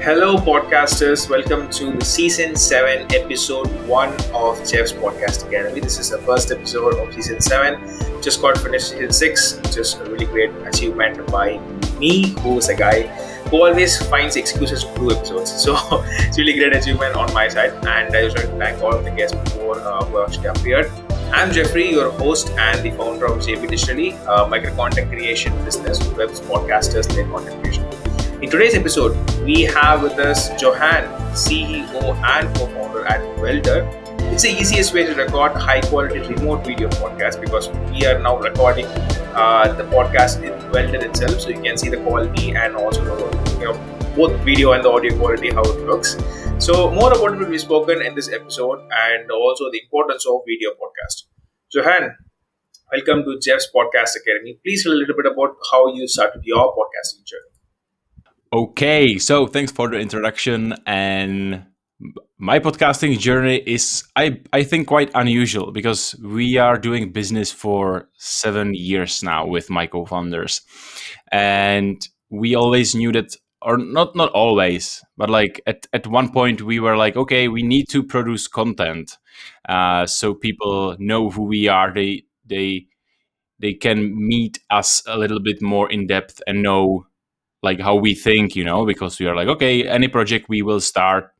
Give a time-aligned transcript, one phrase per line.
[0.00, 1.28] Hello, podcasters.
[1.28, 5.80] Welcome to the season 7, episode 1 of Jeff's Podcast Academy.
[5.80, 8.22] This is the first episode of season 7.
[8.22, 11.58] Just got finished season 6, which is a really great achievement by
[11.98, 13.02] me, who is a guy
[13.48, 15.50] who always finds excuses to do episodes.
[15.64, 17.72] So it's really great achievement on my side.
[17.84, 20.92] And I just want to thank all of the guests before uh, who actually appeared.
[21.32, 26.00] I'm Jeffrey, your host and the founder of JB Digitally, a micro content creation business
[26.00, 27.87] who helps podcasters their content creation.
[28.40, 31.02] In today's episode, we have with us Johan,
[31.34, 33.82] CEO and co-founder at Welder.
[34.30, 38.86] It's the easiest way to record high-quality remote video podcast because we are now recording
[39.34, 43.02] uh, the podcast in Welder itself, so you can see the quality and also
[43.58, 43.74] you know
[44.14, 46.16] both video and the audio quality how it looks.
[46.58, 50.42] So more about it will be spoken in this episode and also the importance of
[50.46, 51.24] video podcast.
[51.74, 52.14] Johan,
[52.92, 54.60] welcome to Jeff's Podcast Academy.
[54.64, 57.57] Please tell a little bit about how you started your podcasting journey.
[58.52, 60.74] Okay, so thanks for the introduction.
[60.86, 61.66] And
[62.38, 68.08] my podcasting journey is, I, I think, quite unusual because we are doing business for
[68.16, 70.62] seven years now with my co founders.
[71.30, 72.00] And
[72.30, 76.80] we always knew that, or not, not always, but like at, at one point we
[76.80, 79.18] were like, okay, we need to produce content
[79.68, 81.92] uh, so people know who we are.
[81.92, 82.86] They, they,
[83.58, 87.07] they can meet us a little bit more in depth and know
[87.62, 90.80] like how we think you know because we are like okay any project we will
[90.80, 91.32] start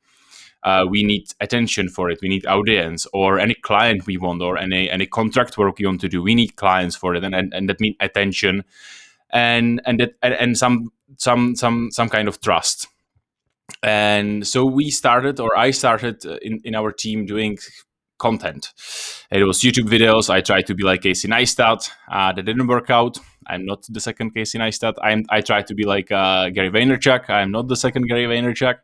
[0.64, 2.19] uh, we need attention for it.
[2.20, 6.00] We need audience or any client we want or any any contract work we want
[6.00, 7.24] to do we need clients for it.
[7.24, 8.64] And and, and that means attention
[9.30, 12.89] and and that and, and some some some some kind of trust.
[13.83, 17.58] And so we started or i started uh, in in our team doing
[18.19, 18.72] content.
[19.30, 20.28] It was youtube videos.
[20.28, 24.00] I tried to be like casey neistat uh, that didn't work out I'm not the
[24.00, 24.94] second Casey Neistat.
[25.02, 27.30] I'm I try to be like uh, Gary Vaynerchuk.
[27.30, 28.77] I'm not the second Gary Vaynerchuk.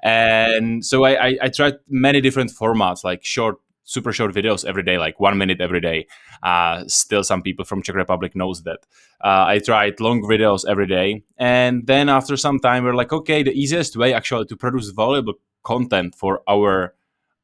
[0.00, 4.84] And so I, I, I tried many different formats, like short, super short videos every
[4.84, 6.06] day, like one minute every day.
[6.42, 8.80] Uh, still, some people from Czech Republic knows that.
[9.20, 13.42] Uh, I tried long videos every day, and then after some time, we're like, okay,
[13.42, 15.34] the easiest way actually to produce valuable
[15.64, 16.94] content for our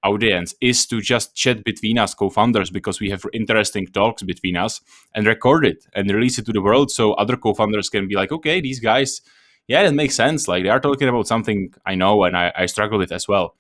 [0.05, 4.81] audience is to just chat between us co-founders because we have interesting talks between us
[5.15, 8.31] and record it and release it to the world so other co-founders can be like
[8.31, 9.23] okay these guys
[9.67, 10.47] yeah that makes sense.
[10.47, 13.57] Like they are talking about something i know and i, I struggle with as well.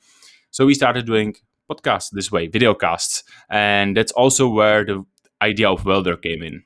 [0.50, 1.34] So we started doing
[1.70, 5.04] podcasts this way video casts and that's also where the
[5.40, 6.62] idea of welder came in.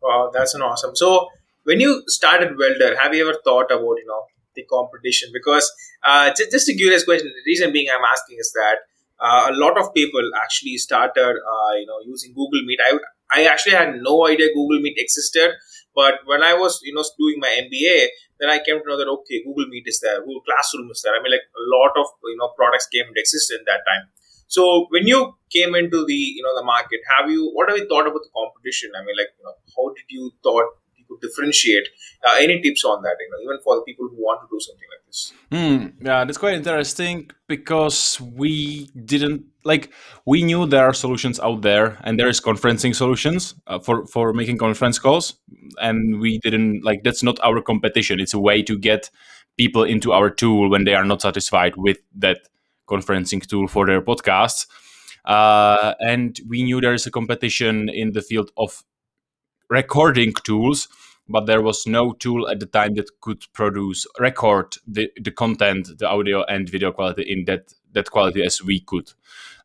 [0.00, 0.96] Wow that's an awesome.
[0.96, 1.28] So
[1.64, 4.24] when you started welder have you ever thought about you know
[4.54, 5.30] the competition?
[5.32, 5.70] Because
[6.04, 7.28] uh, just, just a curious question.
[7.28, 8.76] The reason being i'm asking is that
[9.20, 12.80] uh, a lot of people actually started uh, you know using google meet.
[12.84, 12.98] I
[13.34, 15.52] i actually had no idea google meet existed
[15.94, 18.06] but when i was you know doing my mba
[18.40, 21.14] then i came to know that okay google meet is there google classroom is there.
[21.14, 24.08] I mean like a lot of you know products came into existence that time.
[24.48, 25.18] So when you
[25.50, 28.32] came into the you know the market have you what have you thought about the
[28.36, 28.90] competition?
[28.98, 30.66] I mean like you know how did you thought
[31.20, 31.88] differentiate.
[32.24, 34.60] Uh, any tips on that, you know, even for the people who want to do
[34.60, 35.32] something like this?
[35.50, 39.92] Mm, yeah, that's quite interesting because we didn't like
[40.26, 44.32] we knew there are solutions out there and there is conferencing solutions uh, for for
[44.32, 45.34] making conference calls
[45.80, 49.10] and we didn't like that's not our competition it's a way to get
[49.56, 52.48] people into our tool when they are not satisfied with that
[52.88, 54.66] conferencing tool for their podcasts
[55.24, 58.82] uh, and we knew there is a competition in the field of
[59.72, 60.88] recording tools
[61.28, 65.88] but there was no tool at the time that could produce record the, the content
[65.98, 69.12] the audio and video quality in that that quality as we could.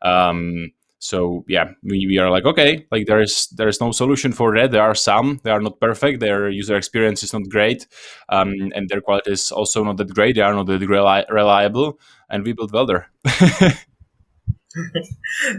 [0.02, 4.32] Um, so yeah we, we are like okay like there is there is no solution
[4.32, 4.72] for that.
[4.72, 6.20] There are some they are not perfect.
[6.20, 7.88] Their user experience is not great
[8.30, 10.36] um, and their quality is also not that great.
[10.36, 13.08] They are not that reli- reliable and we built welder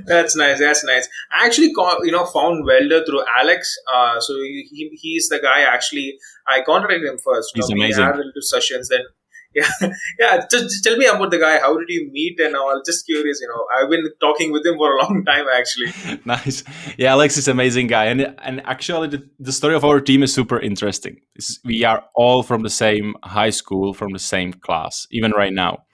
[0.07, 0.59] that's nice.
[0.59, 1.09] That's nice.
[1.33, 3.77] I actually, call, you know, found Welder through Alex.
[3.93, 5.63] Uh, so he, he's the guy.
[5.63, 7.53] Actually, I contacted him first.
[7.55, 8.05] He's amazing.
[8.05, 8.89] We had a little sessions.
[8.89, 9.01] Then,
[9.55, 10.37] yeah, yeah.
[10.51, 11.59] Just, just, tell me about the guy.
[11.59, 12.81] How did you meet and all?
[12.85, 13.41] Just curious.
[13.41, 15.47] You know, I've been talking with him for a long time.
[15.57, 16.21] Actually.
[16.25, 16.63] nice.
[16.99, 20.33] Yeah, Alex is amazing guy, and and actually, the, the story of our team is
[20.33, 21.17] super interesting.
[21.35, 25.53] It's, we are all from the same high school, from the same class, even right
[25.53, 25.85] now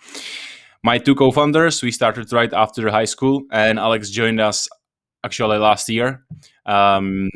[0.85, 4.69] my two co-founders we started right after high school and alex joined us
[5.25, 6.23] actually last year.
[6.67, 7.31] Um,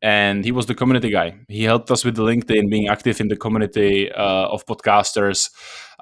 [0.00, 1.34] and he was the community guy.
[1.48, 5.50] He helped us with the linkedin being active in the community uh, of podcasters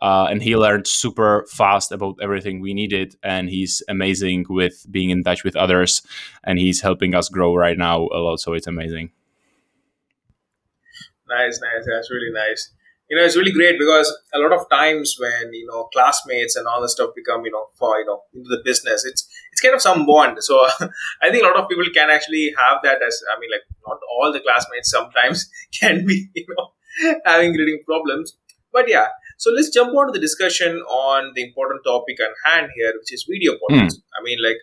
[0.03, 5.09] uh, and he learned super fast about everything we needed and he's amazing with being
[5.09, 6.03] in touch with others
[6.45, 9.11] and he's helping us grow right now a lot so it's amazing.
[11.27, 11.87] Nice nice.
[11.91, 12.71] That's really nice
[13.09, 16.67] you know it's really great because a lot of times when you know classmates and
[16.67, 19.75] all this stuff become you know for you know into the business it's it's kind
[19.75, 20.37] of some bond.
[20.43, 20.57] So
[21.23, 23.99] i think a lot of people can actually have that as i mean like not
[24.15, 25.49] all the classmates sometimes
[25.81, 26.67] can be you know
[27.25, 28.37] having reading problems.
[28.73, 29.09] But yeah
[29.39, 33.13] so let's jump on to the discussion on the important topic on hand here which
[33.13, 34.57] is video podcast i mean like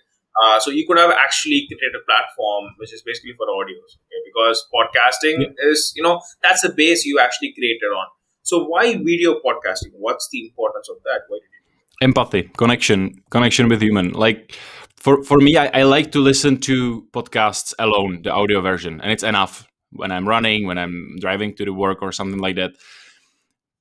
[0.43, 4.21] uh, so you could have actually created a platform which is basically for audios okay?
[4.29, 5.69] because podcasting Yeah.
[5.71, 8.07] is you know that's the base you actually created on
[8.43, 9.91] so why video podcasting?
[9.93, 11.21] What's the importance of that?
[11.27, 11.63] Why did you
[12.03, 14.11] empathy connection connection with human.
[14.11, 14.55] Like
[14.97, 19.11] for for me I, I like to listen to podcasts alone the audio version and
[19.11, 22.71] it's enough when i'm running when i'm driving to the work or something like that.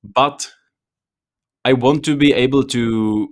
[0.03, 0.51] But
[1.65, 3.29] i want to be able to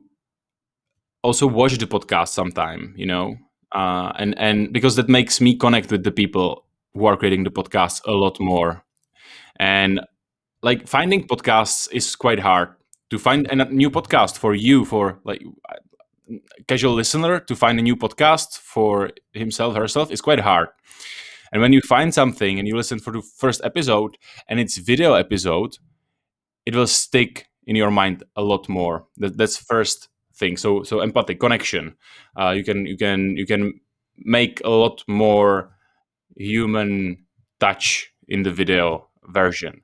[1.24, 3.36] also watch the podcast sometime you know?
[3.74, 7.50] Uh, and and because that makes me connect with the people who are creating the
[7.50, 8.84] podcast a lot more.
[9.58, 10.02] And
[10.62, 12.70] like finding podcasts is quite hard
[13.10, 15.44] to find a new podcast for you for like
[16.68, 20.70] casual listener to find a new podcast for himself herself is quite hard.
[21.52, 24.18] And when you find something and you listen for the first episode
[24.48, 25.78] and it's video episode
[26.66, 29.06] it will stick in your mind a lot more.
[29.18, 30.58] That, that's first thing.
[30.58, 31.96] So so empathic connection.
[32.40, 33.80] Uh, you can you can you can
[34.18, 35.76] make a lot more
[36.38, 37.26] human
[37.60, 39.82] touch in the video version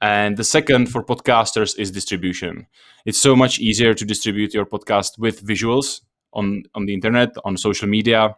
[0.00, 2.66] and the second for podcasters is distribution.
[3.04, 6.00] It's so much easier to distribute your podcast with visuals
[6.32, 8.36] on, on the internet, on social media,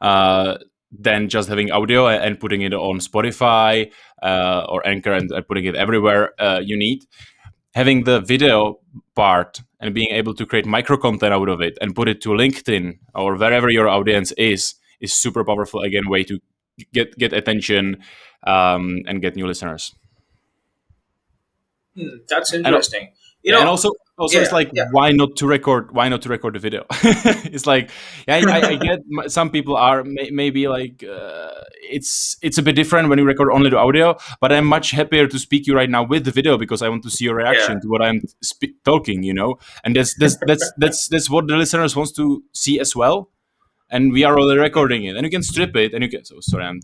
[0.00, 0.58] uh,
[0.90, 3.90] than just having audio and putting it on Spotify
[4.22, 7.04] uh, or Anchor and, putting it everywhere uh, you need.
[7.74, 8.78] Having the video
[9.16, 12.28] part and being able to create micro content out of it and put it to
[12.28, 15.80] LinkedIn or wherever your audience is is super powerful.
[15.80, 16.38] Again, way to
[16.92, 17.96] get get attention
[18.46, 19.92] um, and get new listeners.
[21.96, 23.12] Hmm, that's interesting
[23.42, 24.86] you Yeah, know and also also it's like yeah.
[24.92, 26.84] why not to record why not to record the video
[27.54, 27.90] it's like
[28.26, 29.00] yeah i, I get
[29.30, 31.50] some people are may, maybe like uh,
[31.96, 35.26] it's it's a bit different when you record only the audio but i'm much happier
[35.26, 37.74] to speak you right now with the video because i want to see your reaction
[37.74, 37.80] Yeah.
[37.80, 41.56] to what i'm sp- talking you know and that's that's that's that's that's what the
[41.56, 43.30] listeners wants to see as well
[43.90, 46.36] and we are already recording it and you can strip it and you can so
[46.40, 46.80] sorry i'm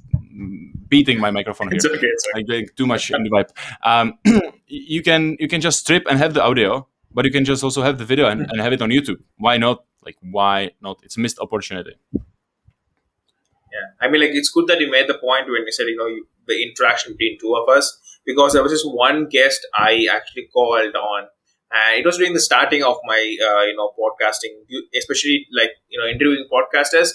[0.89, 2.41] beating my microphone here it's okay it's okay.
[2.41, 3.51] I'm getting too much in the vibe.
[3.83, 4.19] Um,
[4.67, 7.83] you can you can just strip and have the audio, but you can just also
[7.83, 9.21] have the video and, and have it on YouTube.
[9.37, 9.85] Why not?
[10.05, 10.99] Like why not?
[11.03, 11.95] It's a missed opportunity.
[12.13, 15.97] Yeah, I mean, like it's good that you made the point when you said you
[15.97, 20.07] know you, the interaction between two of us because there was just one guest I
[20.13, 21.29] actually called on,
[21.73, 24.55] and it was during the starting of my uh, you know podcasting,
[24.97, 27.11] especially like you know interviewing podcasters,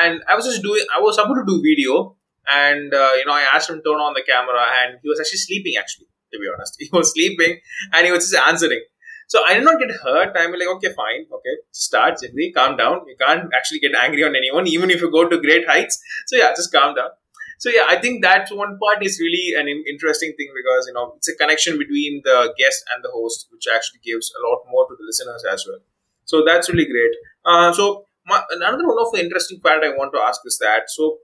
[0.00, 3.32] and I was just doing I was supposed to do video, and uh, you know
[3.32, 5.74] I asked him to turn on the camera, and he was actually sleeping.
[5.78, 7.58] Actually, to be honest, he was sleeping,
[7.92, 8.82] and he was just answering.
[9.28, 10.32] So I did not get hurt.
[10.36, 13.02] I'm like, okay, fine, okay, start, Jeffrey, calm down.
[13.06, 16.00] You can't actually get angry on anyone, even if you go to great heights.
[16.26, 17.10] So yeah, just calm down.
[17.58, 21.14] So yeah, I think that one part is really an interesting thing because you know
[21.16, 24.86] it's a connection between the guest and the host, which actually gives a lot more
[24.86, 25.80] to the listeners as well.
[26.24, 27.10] So that's really great.
[27.44, 30.88] Uh, so my, another one of the interesting part I want to ask is that
[30.88, 31.18] so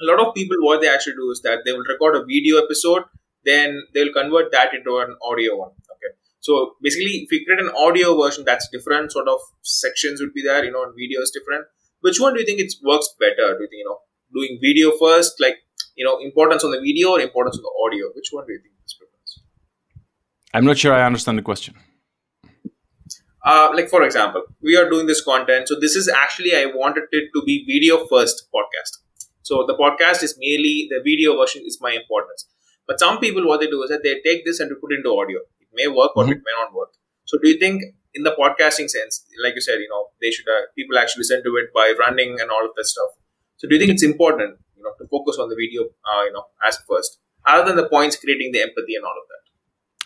[0.00, 2.62] a lot of people what they actually do is that they will record a video
[2.62, 3.02] episode,
[3.44, 5.70] then they'll convert that into an audio one.
[5.70, 6.14] Okay.
[6.40, 10.42] So basically, if you create an audio version, that's different sort of sections would be
[10.42, 10.64] there.
[10.64, 11.66] You know, and video is different.
[12.02, 13.56] Which one do you think it works better?
[13.56, 13.98] Do you think you know
[14.38, 15.56] doing video first, like
[15.96, 18.06] you know, importance on the video or importance on the audio?
[18.14, 19.32] Which one do you think is preference?
[20.54, 21.74] I'm not sure I understand the question.
[23.44, 25.68] Uh, like for example, we are doing this content.
[25.68, 28.98] So this is actually I wanted it to be video first podcast.
[29.42, 32.46] So the podcast is merely the video version is my importance.
[32.88, 34.96] But some people what they do is that they take this and they put it
[34.96, 35.38] into audio.
[35.60, 36.32] It may work or Mhm.
[36.32, 36.90] it may not work.
[37.24, 37.82] So do you think
[38.14, 41.44] in the podcasting sense, like you said, you know, they should uh, people actually listen
[41.44, 43.10] to it by running and all of that stuff.
[43.56, 46.32] So do you think it's important, you know, to focus on the video, uh, you
[46.32, 49.36] know, as first, other than the points creating the empathy and all of that?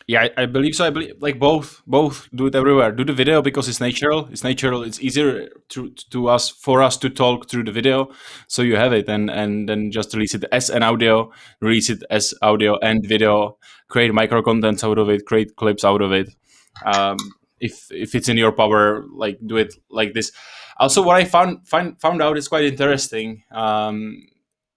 [0.06, 0.86] Yeah, I, I believe so.
[0.86, 2.90] I believe like both, both do it everywhere.
[2.90, 4.28] Do the video because it's natural.
[4.32, 4.82] It's natural.
[4.82, 8.10] It's easier to to us for us to talk through the video,
[8.48, 11.30] so you have it, and and then just release it as an audio,
[11.60, 16.02] release it as audio and video, create micro contents out of it, create clips out
[16.02, 16.34] of it.
[16.84, 17.16] Um,
[17.60, 20.32] if if it's in your power, like do it like this.
[20.80, 23.44] Also, what I found find, found out is quite interesting.
[23.52, 24.26] Um,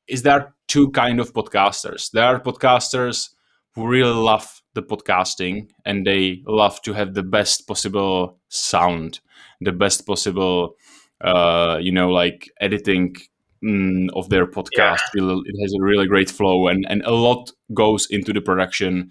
[0.07, 2.11] is there are two kind of podcasters.
[2.11, 3.29] There are podcasters
[3.73, 9.21] who really love the podcasting and they love to have the best possible sound,
[9.61, 10.75] the best possible,
[11.21, 13.15] uh, you know, like editing
[13.63, 14.99] mm, of their podcast.
[15.15, 19.09] Really- It has a really great flow and, and a lot goes into the production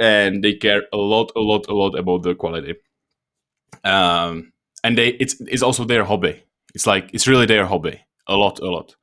[0.00, 2.74] and they care a lot, a lot, a lot about the quality.
[3.84, 4.52] Um,
[4.84, 6.42] and they it's it's also their hobby.
[6.74, 8.96] It's like it's really their hobby, a lot, a lot.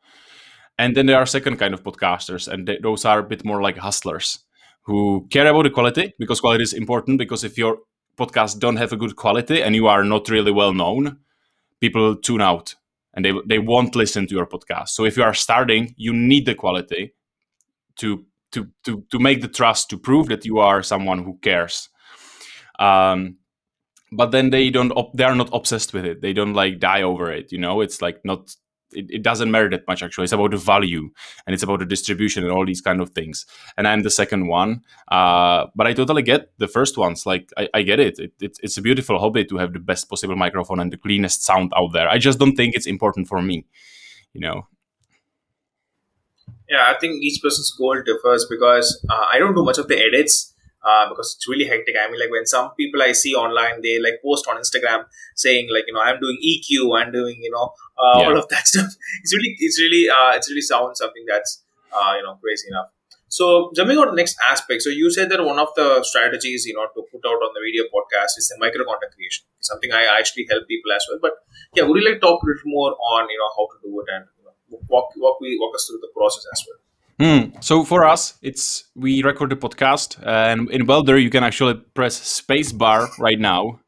[0.80, 3.62] And then there are second kind of podcasters, and they, those are a bit more
[3.62, 4.40] like hustlers
[4.84, 7.18] who care about the quality because quality is important.
[7.18, 7.80] Because if your
[8.18, 11.18] podcast don't have a good quality and you are not really well known,
[11.80, 12.76] people tune out
[13.14, 14.90] and they they won't listen to your podcast.
[14.90, 17.14] So if you are starting, you need the quality
[17.98, 21.90] to to to to make the trust to prove that you are someone who cares.
[22.80, 23.38] Um,
[24.12, 26.22] but then they don't they are not obsessed with it.
[26.22, 27.52] They don't like die over it.
[27.52, 28.56] You know, it's like not
[28.94, 31.10] it, it doesn't matter that much actually it's about the value
[31.46, 33.46] and it's about the distribution and all these kind of things
[33.78, 37.68] and i'm the second one uh, but i totally get the first ones like i,
[37.74, 38.20] I get it.
[38.20, 38.58] It, it.
[38.62, 41.94] it's a beautiful hobby to have the best possible microphone and the cleanest sound out
[41.94, 43.66] there i just don't think it's important for me
[44.34, 44.68] you know
[46.70, 49.98] yeah i think each person's goal differs because uh, i don't do much of the
[49.98, 51.96] edits uh, because it's really hectic.
[52.00, 55.06] I mean, like when some people I see online, they like post on Instagram
[55.36, 58.28] saying like, you know, I'm doing EQ, I'm doing, you know, uh, yeah.
[58.28, 58.92] all of that stuff.
[59.24, 62.88] It's really, it's really, uh, it's really sounds something that's, uh, you know, crazy enough.
[63.30, 64.82] So jumping on to the next aspect.
[64.82, 67.60] So you said that one of the strategies, you know, to put out on the
[67.60, 69.44] video podcast is the micro content creation.
[69.60, 71.20] Something I actually help people as well.
[71.22, 71.34] But
[71.76, 73.92] yeah, would you like to talk a little more on, you know, how to do
[74.00, 76.80] it and you know, walk walk we walk us through the process as well?
[77.20, 77.64] Mm.
[77.64, 82.16] So for us, it's we record the podcast, and in Welder you can actually press
[82.16, 83.80] space bar right now.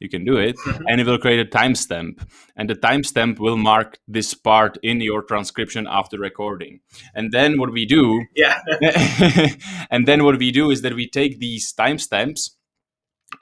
[0.00, 0.84] You can do it, mm-hmm.
[0.88, 2.26] and it will create a timestamp,
[2.56, 6.80] and the timestamp will mark this part in your transcription after recording.
[7.14, 8.60] And then what we do, yeah,
[9.90, 12.52] and then what we do is that we take these timestamps,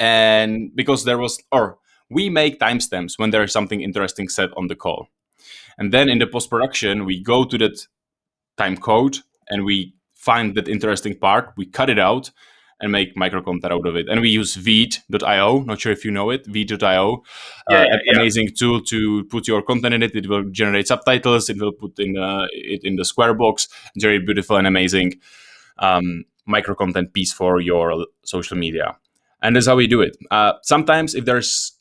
[0.01, 1.79] and because there was, or
[2.11, 5.07] we make timestamps when there is something interesting said on the call,
[5.79, 7.87] and then in the post production we go to that
[8.61, 12.31] time code and we find that interesting part, we cut it out
[12.81, 14.07] and make micro content out of it.
[14.09, 15.63] And we use Veed.io.
[15.63, 16.47] Not sure if you know it.
[16.47, 17.23] Veed.io,
[17.71, 18.13] yeah, uh, yeah, yeah.
[18.17, 20.15] amazing tool to put your content in it.
[20.15, 21.51] It will generate subtitles.
[21.51, 23.69] It will put in uh, it in the square box.
[23.97, 25.21] Very beautiful and amazing
[25.79, 28.97] um, micro content piece for your social media.
[29.43, 30.17] And that's how we do it.
[30.31, 31.73] Uh, sometimes if there's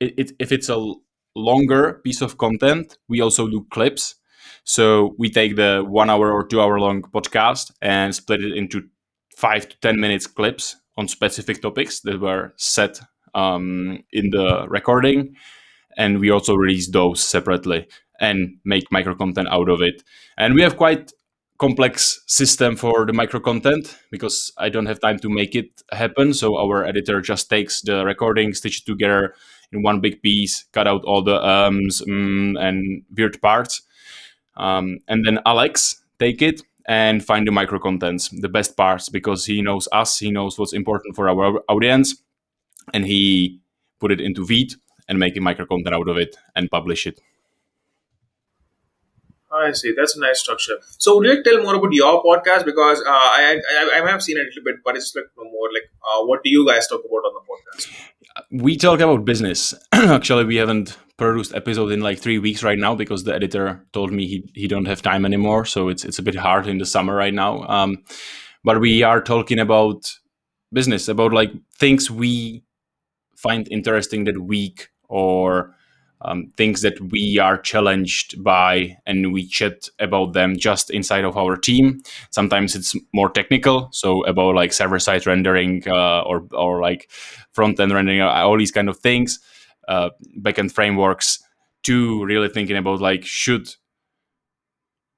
[0.00, 0.94] it, it, if it's a
[1.36, 4.16] longer piece of content, we also do clips
[4.64, 8.88] so we take the one hour or two hour long podcast and split it into
[9.36, 13.00] five to 10 minutes clips on specific topics that were set
[13.34, 15.34] um, in the recording.
[15.96, 17.88] And we also release those separately
[18.20, 20.02] and make micro content out of it.
[20.36, 21.12] And we have quite
[21.58, 26.32] complex system for the micro content because I don't have time to make it happen.
[26.32, 29.34] So our editor just takes the recording, stitch it together
[29.72, 33.82] in one big piece, cut out all the ums mm, and weird parts,
[34.60, 39.46] um, and then Alex take it and find the micro contents, the best parts, because
[39.46, 42.22] he knows us, he knows what's important for our audience,
[42.92, 43.58] and he
[44.00, 44.74] put it into Veed
[45.08, 47.20] and make a micro content out of it and publish it.
[49.52, 49.92] I see.
[49.96, 50.76] That's a nice structure.
[50.98, 52.64] So, would you tell more about your podcast?
[52.64, 55.68] Because uh, I, I I have seen it a little bit, but it's like more
[55.72, 58.62] like uh, what do you guys talk about on the podcast?
[58.62, 59.74] We talk about business.
[59.92, 64.10] Actually, we haven't produced episode in like three weeks right now because the editor told
[64.10, 65.66] me he he don't have time anymore.
[65.66, 67.62] So it's it's a bit hard in the summer right now.
[67.68, 67.98] Um,
[68.64, 70.10] but we are talking about
[70.72, 72.64] business, about like things we
[73.36, 75.76] find interesting that week or
[76.22, 81.36] um, things that we are challenged by and we chat about them just inside of
[81.38, 86.82] our team sometimes it's more technical so about like server side rendering uh, or or
[86.82, 87.10] like
[87.52, 89.40] front end rendering all these kind of things
[89.88, 90.10] uh,
[90.40, 91.42] backend frameworks
[91.82, 93.68] to really thinking about like should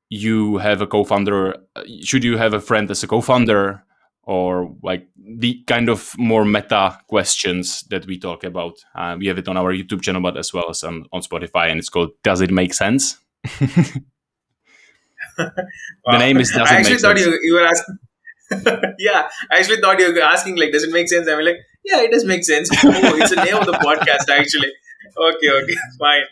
[0.09, 1.57] you have a co-founder
[2.03, 3.83] should you have a friend as a co-founder
[4.25, 9.39] or like the kind of more meta questions that we talk about uh, we have
[9.39, 12.11] it on our youtube channel but as well as on, on spotify and it's called
[12.23, 13.19] does it make sense
[15.37, 17.27] the name is does I actually thought sense.
[17.27, 17.99] you, you were asking
[18.99, 21.29] yeah, I actually thought you were asking like, does it make sense?
[21.29, 22.71] I mean, like, yeah, it does make sense.
[22.85, 24.73] Oh, it's the name of the podcast actually.
[25.17, 26.25] Okay, okay, fine.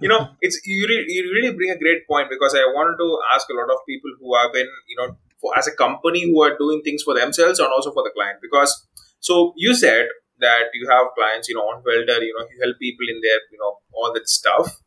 [0.00, 3.18] You know, it's you really, you really bring a great point because I wanted to
[3.34, 6.40] ask a lot of people who have been, you know, for as a company who
[6.42, 8.38] are doing things for themselves and also for the client.
[8.40, 8.86] Because
[9.20, 10.06] so you said
[10.38, 13.40] that you have clients, you know, on Welder, you know, you help people in their,
[13.50, 14.80] you know, all that stuff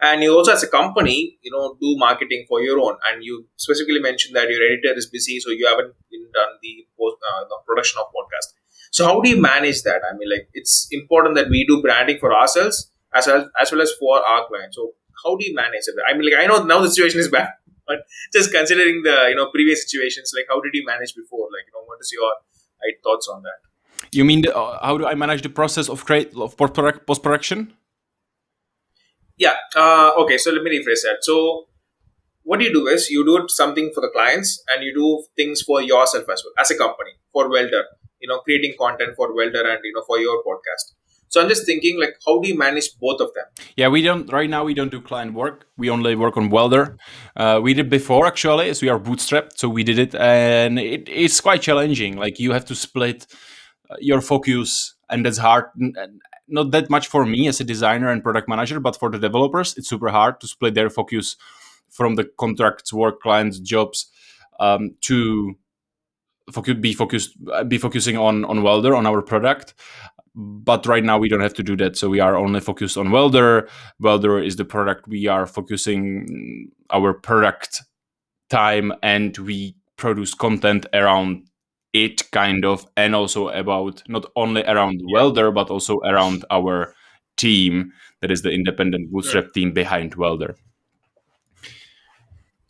[0.00, 3.46] and you also as a company you know do marketing for your own and you
[3.56, 5.94] specifically mentioned that your editor is busy so you haven't
[6.34, 8.54] done the post uh, the production of podcast
[8.92, 12.18] so how do you manage that i mean like it's important that we do branding
[12.20, 14.92] for ourselves as well as well as for our clients so
[15.24, 17.50] how do you manage it i mean like i know now the situation is bad
[17.86, 21.66] but just considering the you know previous situations like how did you manage before like
[21.66, 22.32] you know what is your
[22.82, 23.60] I thoughts on that.
[24.12, 27.72] You mean the, uh, how do I manage the process of create of post production?
[29.36, 29.54] Yeah.
[29.74, 30.38] Uh, okay.
[30.38, 31.18] So let me rephrase that.
[31.22, 31.66] So
[32.42, 35.80] what you do is you do something for the clients and you do things for
[35.80, 37.84] yourself as well as a company for Welder.
[38.22, 40.94] You know, creating content for Welder and you know for your podcast.
[41.32, 43.44] So I'm just thinking, like, how do you manage both of them?
[43.74, 44.64] Yeah, we don't right now.
[44.64, 45.66] We don't do client work.
[45.78, 46.98] We only work on Welder.
[47.34, 51.08] Uh, we did before actually, as we are bootstrapped, so we did it, and it,
[51.08, 52.16] it's quite challenging.
[52.16, 53.26] Like you have to split
[53.90, 55.64] uh, your focus, and that's hard.
[56.48, 59.74] Not that much for me as a designer and product manager, but for the developers,
[59.78, 61.36] it's super hard to split their focus
[61.88, 64.10] from the contracts, work, clients, jobs
[64.60, 65.56] um, to
[66.50, 69.74] focus, be focused, uh, be focusing on on Welder on our product.
[70.34, 71.96] But right now we don't have to do that.
[71.96, 73.68] So we are only focused on welder.
[74.00, 77.82] Welder is the product we are focusing our product
[78.48, 81.46] time and we produce content around
[81.92, 86.94] it kind of and also about not only around welder but also around our
[87.36, 90.56] team that is the independent bootstrap team behind welder.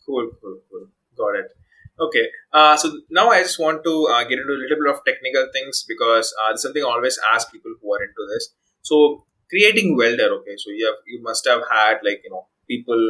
[0.05, 0.87] Cool cool cool.
[1.17, 1.62] Got it
[2.03, 4.99] Okay, uh, so now I just want to uh, get into a little bit of
[5.05, 8.49] technical things because uh, there's something I always ask people who are into this.
[8.81, 13.01] So creating welder, okay, so you have you must have had like you know people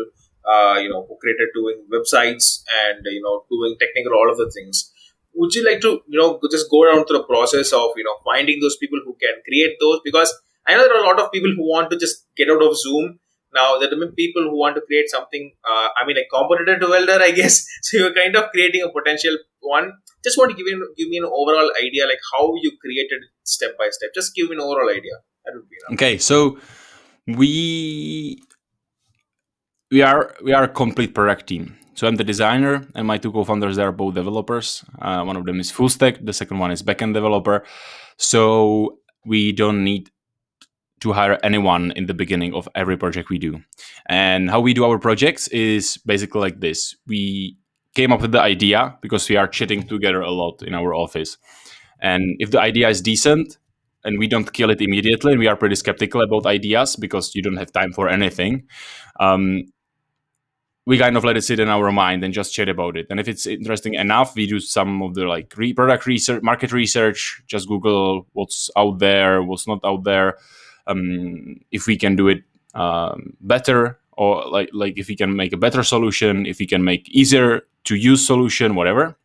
[0.46, 4.52] uh, you know who created doing websites and you know doing technical all of the
[4.52, 4.92] things.
[5.34, 8.18] Would you like to you know just go down through the process of you know
[8.24, 10.32] finding those people who can create those because
[10.68, 12.78] I know there are a lot of people who want to just get out of
[12.78, 13.20] Zoom
[13.54, 16.88] now, there are people who want to create something, uh, I mean, a competitor to
[16.88, 17.66] Welder, I guess.
[17.84, 19.92] So you're kind of creating a potential one.
[20.24, 23.78] Just want to give, you, give me an overall idea, like how you created step
[23.78, 24.12] by step.
[24.16, 25.16] Just give me an overall idea.
[25.46, 25.94] That would be enough.
[25.96, 26.58] Okay, so
[27.28, 28.42] we
[29.92, 31.76] we are we are a complete product team.
[31.96, 34.84] So I'm the designer, and my two co-founders they are both developers.
[35.00, 37.64] Uh, one of them is full stack, the second one is backend developer.
[38.18, 40.10] So we don't need
[41.04, 43.62] to hire anyone in the beginning of every project we do.
[44.06, 46.96] And how we do our projects is basically like this.
[47.06, 47.58] We
[47.94, 51.38] came up with the idea because we are chatting together a lot in our office.
[52.00, 53.58] And if the idea is decent
[54.06, 57.42] and we don't kill it immediately, and we are pretty skeptical about ideas because you
[57.42, 58.64] don't have time for anything,
[59.20, 59.64] um,
[60.86, 63.08] we kind of let it sit in our mind and just chat about it.
[63.10, 66.72] And if it's interesting enough, we do some of the like re- product research, market
[66.72, 70.38] research, just Google what's out there, what's not out there
[70.88, 72.44] um, if we can do it
[72.74, 76.84] um, better or like like if we can make a better solution if we can
[76.84, 79.18] make easier to use solution whatever.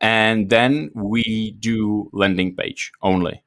[0.00, 3.42] And then we do landing page only.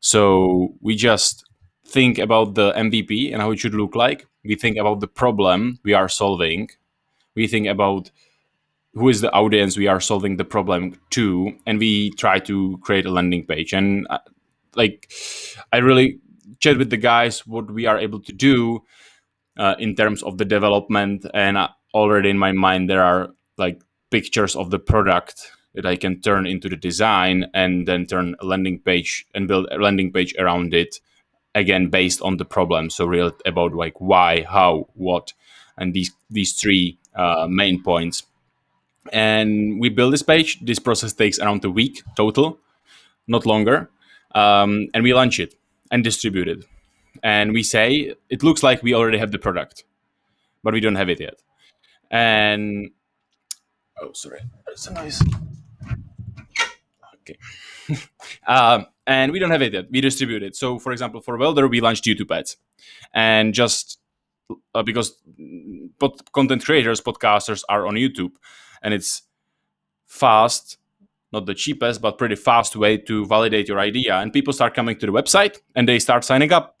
[0.00, 1.44] So we just
[1.86, 4.26] think about the mvp and how it should look like.
[4.44, 6.70] We think about the problem we are solving.
[7.34, 8.10] We think about
[8.94, 13.06] who is the audience we are solving the problem to and we try to create
[13.06, 13.72] a landing page.
[13.72, 14.18] And uh,
[14.74, 15.10] like
[15.72, 16.20] i really
[16.60, 18.82] chat with the guys what we are able to do
[19.58, 21.26] uh, in terms of the development.
[21.34, 25.96] And uh, already in my mind there are like pictures of the product that I
[25.96, 30.12] can turn into the design and then turn a landing page and build a landing
[30.12, 31.00] page around it
[31.54, 32.90] again based on the problem.
[32.90, 35.32] So real about like why how what
[35.76, 38.24] and these these three uh, main points.
[39.12, 40.60] And we build this page.
[40.60, 42.58] This process takes around a week total
[43.28, 43.90] not longer.
[44.34, 45.54] Um, and we launch it
[45.90, 46.64] and distributed.
[47.22, 49.84] And we say it looks like we already have the product,
[50.62, 51.42] but we don't have it yet.
[52.10, 52.90] And
[54.00, 55.22] oh, sorry, that's a noise.
[57.22, 57.38] Okay.
[58.46, 59.90] um, and we don't have it yet.
[59.90, 60.56] We distribute it.
[60.56, 62.56] So, for example, for Welder, we launched YouTube ads,
[63.12, 63.98] and just
[64.74, 65.16] uh, because
[66.32, 68.32] content creators, podcasters are on YouTube,
[68.82, 69.22] and it's
[70.06, 70.78] fast
[71.32, 74.16] not the cheapest, but pretty fast way to validate your idea.
[74.16, 76.76] And people start coming to the website and they start signing up.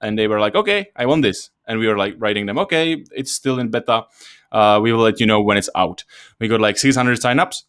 [0.00, 1.50] And they were like, okay, I want this.
[1.66, 4.04] And we were like writing them, okay, it's still in beta.
[4.52, 6.04] Uh, we will let you know when it's out.
[6.38, 7.64] We got like 600 signups.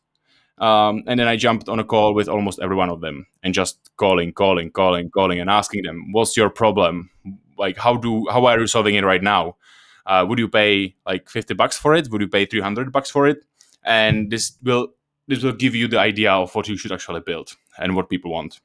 [0.60, 3.54] Um, and then I jumped on a call with almost every one of them and
[3.54, 7.10] just calling, calling, calling, calling, and asking them, "What's your problem?
[7.58, 9.56] Like, how do how are you solving it right now?
[10.06, 12.10] Uh, would you pay like fifty bucks for it?
[12.12, 13.46] Would you pay three hundred bucks for it?
[13.86, 14.90] And this will
[15.30, 18.32] this will give you the idea of what you should actually build and what people
[18.32, 18.60] want.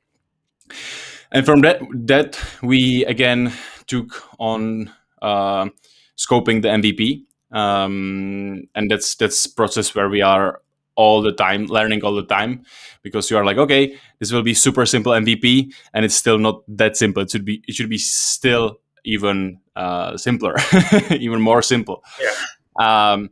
[1.31, 3.53] And from that, that we again
[3.87, 5.69] took on uh,
[6.17, 7.25] scoping the MVP,
[7.57, 10.61] um, and that's that's process where we are
[10.97, 12.63] all the time learning all the time
[13.03, 16.63] because you are like okay this will be super simple mvp and it's still not
[16.69, 17.23] that simple.
[17.23, 20.55] It should be it should be still even uh, simpler
[21.11, 22.05] even more simple.
[22.21, 23.13] Yeah.
[23.13, 23.31] Um,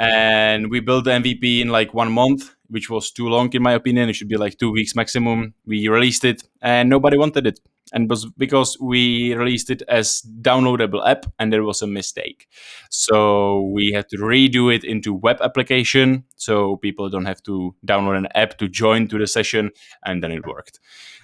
[0.00, 2.56] and we built the MVP in like one month.
[2.70, 4.08] which was too long in my opinion.
[4.08, 5.54] It should be like two weeks maximum.
[5.66, 7.58] We released it, and nobody wanted it,
[7.92, 12.46] and it was because we released it as downloadable app, and there was a mistake.
[12.88, 18.18] So we had to redo it into web application, so people don't have to download
[18.18, 19.70] an app to join to the session,
[20.06, 20.78] and then it worked.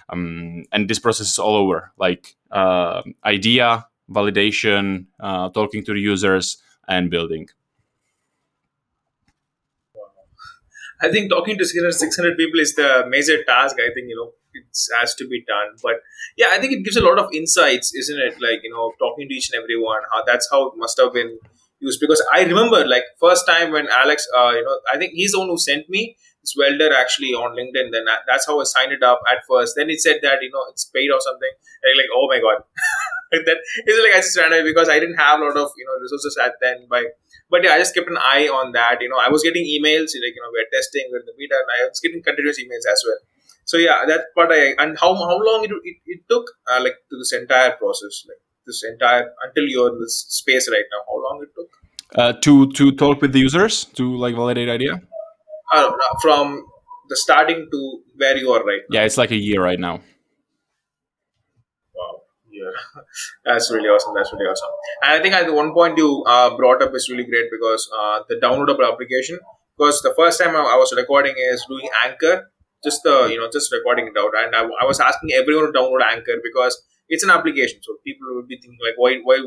[0.09, 5.99] Um, and this process is all over, like uh, idea, validation, uh, talking to the
[5.99, 6.57] users,
[6.89, 7.47] and building.
[11.01, 13.75] I think talking to 600 people is the major task.
[13.79, 14.65] I think, you know, it
[14.99, 15.77] has to be done.
[15.81, 16.01] But
[16.37, 18.41] yeah, I think it gives a lot of insights, isn't it?
[18.41, 21.37] Like, you know, talking to each and everyone, how that's how it must have been
[21.79, 21.99] used.
[21.99, 25.39] Because I remember, like, first time when Alex, uh, you know, I think he's the
[25.39, 27.91] one who sent me this welder actually on LinkedIn.
[27.91, 29.75] Then that's how I signed it up at first.
[29.75, 31.51] Then it said that, you know, it's paid or something.
[31.83, 32.63] And like, oh my God.
[33.45, 35.85] then it's like I just ran away because I didn't have a lot of, you
[35.85, 37.05] know, resources at then by
[37.49, 38.97] but yeah, I just kept an eye on that.
[39.01, 41.55] You know, I was getting emails like you know we're testing, we're in the beta,
[41.55, 43.19] and I was getting continuous emails as well.
[43.65, 46.95] So yeah, that part I and how how long it it, it took uh, like
[47.09, 51.01] to this entire process, like this entire until you're in this space right now.
[51.07, 51.69] How long it took?
[52.15, 55.01] Uh, to to talk with the users to like validate idea.
[55.73, 56.65] Uh, from
[57.09, 58.99] the starting to where you are right now.
[58.99, 60.01] Yeah, it's like a year right now
[62.57, 62.73] year.
[63.45, 64.13] That's really awesome.
[64.15, 64.69] That's really awesome.
[65.03, 68.19] And I think at one point you uh, brought up is really great because uh,
[68.29, 69.39] the downloadable application.
[69.77, 72.51] Because the first time I was recording is doing Anchor,
[72.83, 75.79] just the you know just recording it out, and I, I was asking everyone to
[75.79, 77.79] download Anchor because it's an application.
[77.83, 79.37] So people would be thinking like, why, why?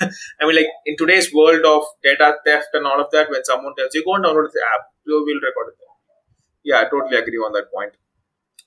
[0.40, 3.74] I mean, like in today's world of data theft and all of that, when someone
[3.76, 5.78] tells you go and download the app, you will record it.
[6.64, 7.92] Yeah, I totally agree on that point.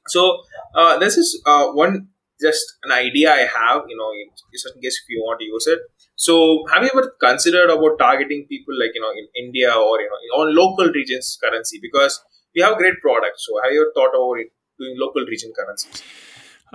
[0.07, 0.41] So
[0.75, 2.07] uh, this is uh, one
[2.41, 5.67] just an idea I have, you know, in, in case if you want to use
[5.67, 5.79] it.
[6.15, 10.09] So, have you ever considered about targeting people like you know in India or you
[10.09, 12.21] know on local regions currency because
[12.55, 13.47] we have great products.
[13.47, 14.45] So, have you ever thought about
[14.79, 16.03] doing local region currencies?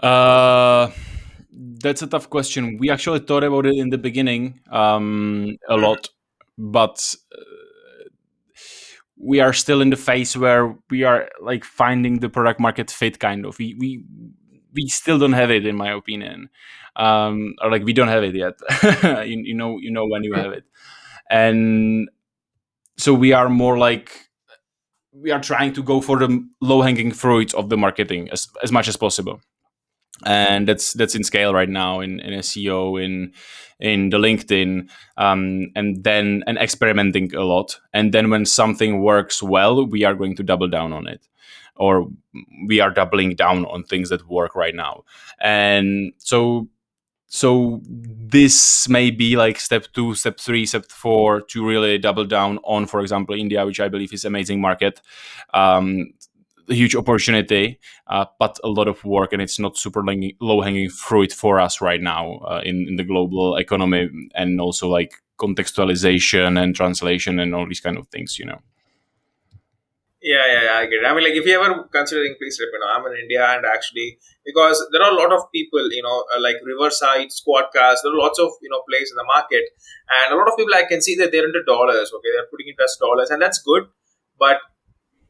[0.03, 0.91] Uh,
[1.53, 2.79] that's a tough question.
[2.79, 5.83] We actually thought about it in the beginning um, a mm-hmm.
[5.83, 6.09] lot,
[6.59, 7.15] but.
[7.33, 7.43] Uh,
[9.19, 13.19] we are still in the phase where we are like finding the product market fit
[13.19, 14.05] kind of we we
[14.77, 16.51] we still don't have it in my opinion.
[16.97, 18.55] Um, or like we don't have it yet.
[19.27, 20.65] You, you know you know when you have it.
[21.31, 22.09] And
[22.99, 24.29] so we are more like
[25.13, 28.71] we are trying to go for the low hanging fruit of the marketing as, as
[28.73, 29.41] much as possible
[30.25, 33.33] and that's that's in scale right now in, in SEO in
[33.79, 37.79] in the LinkedIn um, and then and experimenting a lot.
[37.93, 41.27] And then when something works well we are going to double down on it.
[41.79, 42.09] Or
[42.67, 45.05] we are doubling down on things that work right now.
[45.39, 46.69] And so
[47.29, 52.59] so this may be like step two step three step four to really double down
[52.59, 55.01] on for example india which i believe is amazing market.
[55.53, 56.13] Um,
[56.69, 60.03] a huge opportunity uh, but a lot of work and it's not super
[60.41, 64.89] low hanging fruit for us right now uh, in, in the global economy and also
[64.89, 68.61] like contextualization and translation and all these kind of things you know
[70.27, 71.07] yeah, yeah, yeah, I get it.
[71.07, 72.91] I mean, like, if you ever considering, please let me know.
[72.91, 76.41] I'm in India, and actually, because there are a lot of people, you know, uh,
[76.41, 79.63] like Riverside, Squadcast, there are lots of, you know, plays in the market.
[80.19, 82.31] And a lot of people, I can see that they're into dollars, okay?
[82.35, 83.87] They're putting it as dollars, and that's good.
[84.37, 84.59] But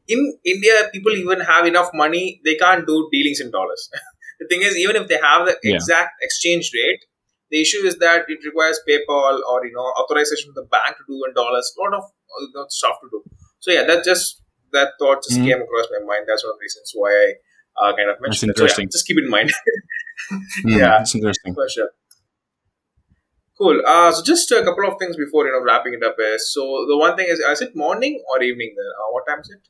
[0.07, 3.89] in India, people even have enough money, they can't do dealings in dollars.
[4.39, 5.75] the thing is, even if they have the yeah.
[5.75, 7.03] exact exchange rate,
[7.49, 11.03] the issue is that it requires PayPal or, you know, authorization from the bank to
[11.07, 12.03] do in dollars, a lot of
[12.39, 13.23] you know, stuff to do.
[13.59, 14.41] So, yeah, that just
[14.73, 15.47] that thought just mm-hmm.
[15.47, 16.25] came across my mind.
[16.27, 17.33] That's one of the reasons why
[17.79, 18.87] I uh, kind of mentioned That's interesting.
[18.91, 19.51] So, yeah, just keep it in mind.
[20.31, 21.53] mm, yeah, that's interesting.
[21.53, 21.89] For sure.
[23.57, 23.81] Cool.
[23.87, 26.85] Uh, so just a couple of things before you know wrapping it up is so
[26.87, 28.85] the one thing is is it morning or evening then?
[28.85, 29.67] Uh, what time is it?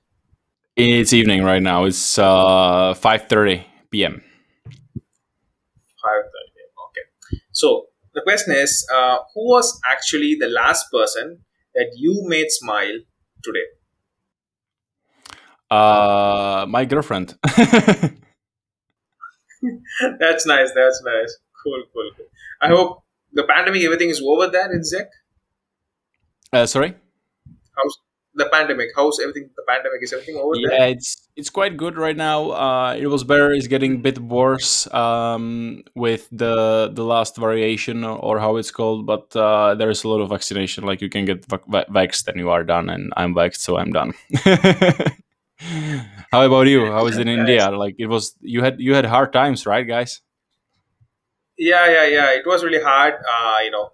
[0.77, 1.85] It's evening right now.
[1.85, 4.21] It's uh, five thirty p.m.
[4.63, 6.51] Five thirty
[6.85, 7.41] Okay.
[7.51, 11.39] So the question is, uh, who was actually the last person
[11.73, 12.99] that you made smile
[13.43, 13.65] today?
[15.71, 17.35] Uh, my girlfriend.
[20.19, 20.69] that's nice.
[20.75, 21.37] That's nice.
[21.63, 22.27] Cool, cool, cool.
[22.61, 25.07] I hope the pandemic, everything is over there in Czech.
[26.53, 26.93] Uh, sorry.
[27.75, 27.97] How's
[28.37, 28.89] the pandemic?
[28.95, 29.49] How's everything?
[29.55, 30.79] The pandemic is everything over yeah, there?
[30.79, 32.51] Yeah, it's it's quite good right now.
[32.51, 33.51] Uh, it was better.
[33.51, 38.71] It's getting a bit worse um, with the the last variation or, or how it's
[38.71, 39.05] called.
[39.05, 40.85] But uh, there is a lot of vaccination.
[40.85, 42.89] Like you can get vaxxed and you are done.
[42.89, 44.13] And I'm vaxxed, so I'm done.
[46.31, 46.85] How about you?
[46.85, 47.71] How was it in India?
[47.71, 50.21] Like it was you had you had hard times, right, guys?
[51.57, 52.29] Yeah, yeah, yeah.
[52.31, 53.15] It was really hard.
[53.15, 53.89] Uh, you know,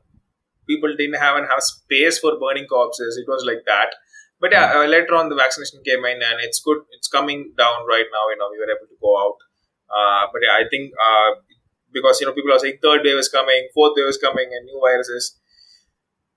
[0.68, 3.18] people didn't have and have space for burning corpses.
[3.18, 3.96] It was like that.
[4.44, 6.80] But yeah, uh, later on the vaccination came in, and it's good.
[6.92, 8.24] It's coming down right now.
[8.32, 9.40] You know, we were able to go out.
[9.88, 11.30] Uh, but yeah, I think uh,
[11.94, 14.66] because you know people are saying third wave is coming, fourth wave is coming, and
[14.66, 15.40] new viruses.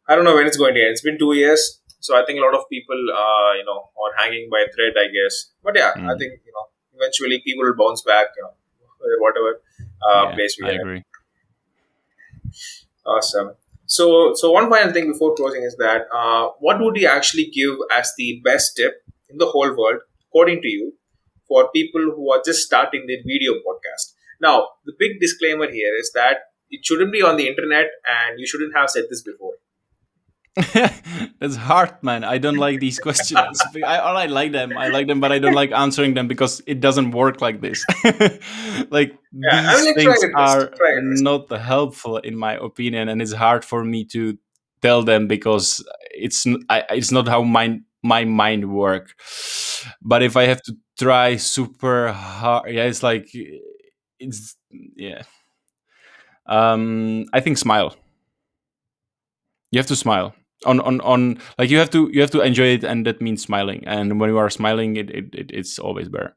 [0.07, 0.93] I don't know when it's going to end.
[0.93, 4.15] It's been two years, so I think a lot of people, uh, you know, are
[4.23, 5.51] hanging by a thread, I guess.
[5.65, 6.07] But yeah, mm.
[6.07, 8.27] I think you know, eventually people will bounce back.
[8.39, 8.55] You know,
[9.27, 9.59] whatever
[10.07, 11.03] uh, yeah, place we I agree.
[13.05, 13.55] Awesome.
[13.87, 17.77] So, so one final thing before closing is that uh, what would you actually give
[17.93, 18.95] as the best tip
[19.31, 20.95] in the whole world, according to you,
[21.49, 24.15] for people who are just starting their video podcast?
[24.41, 26.39] Now, the big disclaimer here is that
[26.71, 29.55] it shouldn't be on the internet, and you shouldn't have said this before.
[31.41, 32.25] it's hard, man.
[32.25, 33.61] I don't like these questions.
[33.85, 34.77] I, I like them.
[34.77, 37.85] I like them, but I don't like answering them because it doesn't work like this.
[38.91, 40.71] like yeah, these things are
[41.21, 44.39] not helpful, in my opinion, and it's hard for me to
[44.81, 49.13] tell them because it's I, it's not how my my mind work.
[50.01, 53.29] But if I have to try super hard, yeah, it's like
[54.19, 55.23] it's yeah.
[56.47, 57.95] Um, I think smile.
[59.71, 62.69] You have to smile on on on like you have to you have to enjoy
[62.69, 63.85] it and that means smiling.
[63.87, 66.35] And when you are smiling it, it, it it's always better.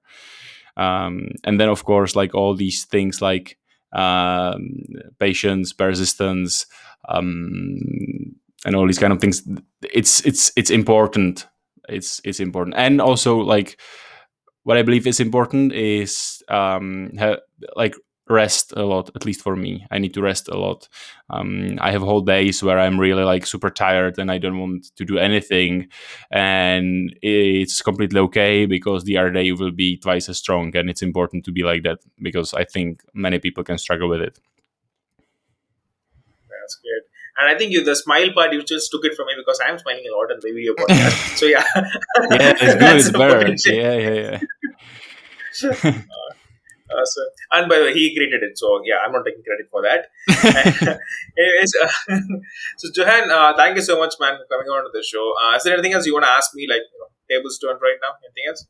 [0.77, 3.57] Um, and then of course like all these things like
[3.93, 4.69] um,
[5.19, 6.65] patience persistence
[7.07, 7.77] um,
[8.65, 9.43] and all these kind of things
[9.93, 11.47] it's it's it's important.
[11.87, 12.75] It's it's important.
[12.77, 13.79] And also like
[14.63, 17.37] what i believe is important is um ha-
[17.75, 17.95] like
[18.29, 20.87] rest a lot at least for me i need to rest a lot
[21.29, 24.85] um, i have whole days where i'm really like super tired and i don't want
[24.95, 25.87] to do anything
[26.31, 31.01] and it's completely okay because the other day will be twice as strong and it's
[31.01, 34.39] important to be like that because i think many people can struggle with it
[36.49, 39.33] that's good and I think you, the smile part, you just took it from me
[39.37, 41.37] because I'm smiling a lot on the video podcast.
[41.37, 42.97] so yeah, yeah, it's good.
[42.97, 43.71] it's better.
[43.73, 44.39] Yeah, yeah,
[45.63, 45.89] yeah.
[45.89, 45.93] uh,
[46.91, 47.21] uh, so,
[47.51, 50.07] and by the way, he created it, so yeah, I'm not taking credit for that.
[51.37, 51.89] anyways, uh,
[52.77, 55.33] so Johan, uh, thank you so much, man, for coming on to the show.
[55.41, 57.79] Uh, is there anything else you want to ask me, like you know, tables turned
[57.81, 58.15] right now?
[58.25, 58.67] Anything else?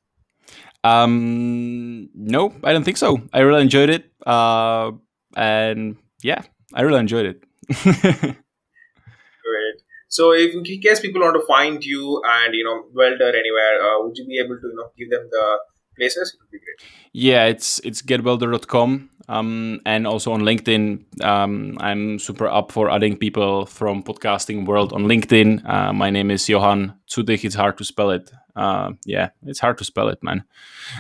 [0.84, 3.22] Um, no, I don't think so.
[3.34, 4.92] I really enjoyed it, uh,
[5.36, 6.42] and yeah,
[6.74, 7.44] I really enjoyed it.
[7.84, 9.76] Great.
[10.08, 14.04] So, if in case people want to find you and you know welder anywhere, uh,
[14.04, 15.60] would you be able to you know give them the
[16.00, 16.80] places, it would be great.
[17.14, 19.10] Yeah, it's it's getwelder.com.
[19.30, 24.92] Um, and also on LinkedIn, um, I'm super up for adding people from podcasting world
[24.92, 25.70] on LinkedIn.
[25.70, 27.46] Uh, my name is Johan Cutych.
[27.46, 28.32] It's hard to spell it.
[28.56, 30.44] Uh, yeah, it's hard to spell it, man.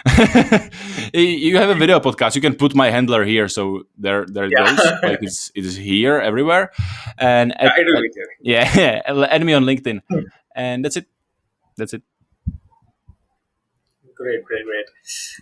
[1.14, 2.36] you have a video podcast.
[2.36, 4.76] You can put my handler here, so there, there it yeah.
[4.76, 4.86] goes.
[5.04, 6.72] Like it's it is here everywhere.
[7.18, 7.54] And
[8.42, 10.20] yeah, yeah, add me on LinkedIn, hmm.
[10.56, 11.08] and that's it.
[11.78, 12.04] That's it.
[14.19, 14.86] Great, great, great.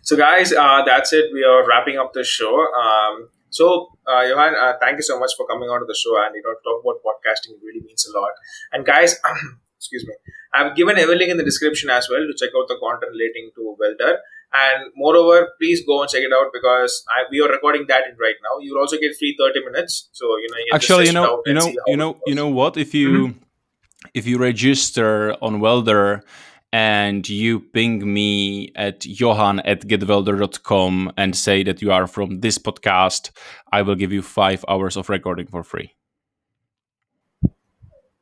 [0.03, 1.25] So, guys, uh, that's it.
[1.33, 2.53] We are wrapping up the show.
[2.53, 6.13] Um, so, uh, Johan, uh, thank you so much for coming on to the show
[6.23, 7.57] and you know talk about podcasting.
[7.57, 8.29] It really means a lot.
[8.71, 9.15] And guys,
[9.77, 10.13] excuse me,
[10.53, 13.75] I've given everything in the description as well to check out the content relating to
[13.79, 14.19] Welder.
[14.53, 18.15] And moreover, please go and check it out because I, we are recording that in
[18.17, 18.59] right now.
[18.61, 20.09] You'll also get free thirty minutes.
[20.11, 22.77] So you know, you actually, you know, you know, you know, you know what?
[22.77, 23.39] If you mm-hmm.
[24.13, 26.23] if you register on Welder
[26.73, 32.57] and you ping me at johan at getwelder.com and say that you are from this
[32.57, 33.31] podcast,
[33.71, 35.93] I will give you five hours of recording for free.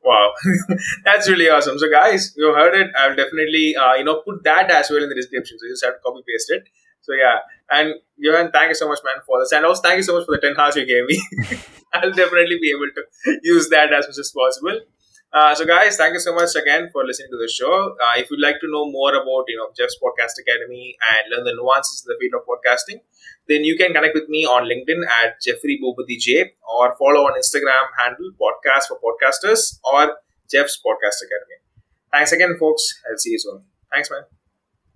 [0.06, 0.34] Wow,
[1.04, 1.78] that's really awesome.
[1.80, 2.92] So, guys, you heard it.
[2.96, 5.58] I'll definitely, uh, you know, put that as well in the description.
[5.58, 6.62] So, you just have to copy paste it.
[7.00, 7.38] So, yeah.
[7.70, 9.50] And, Johan, thank you so much, man, for this.
[9.50, 11.20] And also, thank you so much for the 10 hours you gave me.
[11.92, 14.78] I'll definitely be able to use that as much as possible.
[15.36, 17.94] Uh, so, guys, thank you so much again for listening to the show.
[18.00, 21.44] Uh, if you'd like to know more about, you know, Jeff's Podcast Academy and learn
[21.44, 23.02] the nuances of the field of podcasting,
[23.46, 27.34] then you can connect with me on LinkedIn at Jeffrey Boopathy J or follow on
[27.38, 30.16] Instagram handle Podcast for Podcasters or
[30.50, 31.60] Jeff's Podcast Academy.
[32.10, 33.02] Thanks again, folks.
[33.06, 33.60] I'll see you soon.
[33.92, 34.22] Thanks, man.